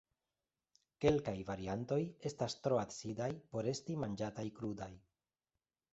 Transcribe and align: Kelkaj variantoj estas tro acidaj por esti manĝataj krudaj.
Kelkaj 1.05 1.35
variantoj 1.49 1.99
estas 2.31 2.57
tro 2.63 2.81
acidaj 2.85 3.31
por 3.53 3.73
esti 3.75 3.99
manĝataj 4.05 4.47
krudaj. 4.61 4.93